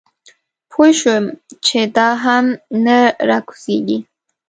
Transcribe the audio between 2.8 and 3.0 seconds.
نه